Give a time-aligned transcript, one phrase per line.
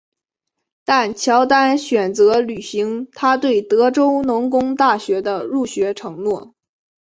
[0.83, 6.55] 但乔丹选择履行他对德州农工大学的入学承诺。